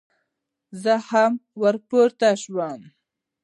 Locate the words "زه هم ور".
0.81-1.75